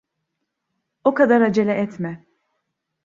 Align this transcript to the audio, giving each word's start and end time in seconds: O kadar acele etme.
O 1.03 1.13
kadar 1.13 1.41
acele 1.41 1.73
etme. 1.83 2.25